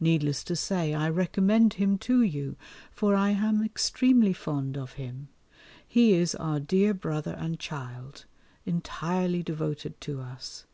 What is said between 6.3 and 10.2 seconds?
our dear brother and child: entirely devoted to